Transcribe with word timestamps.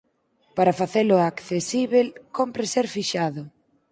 Para 0.57 0.77
facelo 0.79 1.15
accesíbel 1.31 2.07
cómpre 2.37 2.65
ser 2.73 2.85
fixado. 2.95 3.43